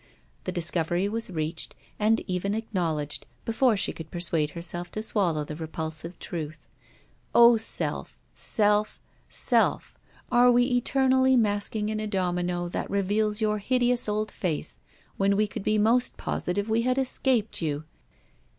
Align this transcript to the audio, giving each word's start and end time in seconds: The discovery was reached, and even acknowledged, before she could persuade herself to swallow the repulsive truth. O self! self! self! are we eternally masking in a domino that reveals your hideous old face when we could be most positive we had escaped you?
The 0.45 0.51
discovery 0.51 1.07
was 1.07 1.29
reached, 1.29 1.75
and 1.99 2.21
even 2.21 2.55
acknowledged, 2.55 3.27
before 3.45 3.77
she 3.77 3.93
could 3.93 4.09
persuade 4.09 4.49
herself 4.57 4.89
to 4.93 5.03
swallow 5.03 5.45
the 5.45 5.55
repulsive 5.55 6.17
truth. 6.17 6.67
O 7.35 7.55
self! 7.55 8.17
self! 8.33 8.99
self! 9.29 9.99
are 10.31 10.51
we 10.51 10.63
eternally 10.71 11.35
masking 11.37 11.89
in 11.89 11.99
a 11.99 12.07
domino 12.07 12.67
that 12.67 12.89
reveals 12.89 13.41
your 13.41 13.59
hideous 13.59 14.09
old 14.09 14.31
face 14.31 14.79
when 15.17 15.37
we 15.37 15.45
could 15.45 15.61
be 15.63 15.77
most 15.77 16.17
positive 16.17 16.67
we 16.67 16.81
had 16.81 16.97
escaped 16.97 17.61
you? 17.61 17.83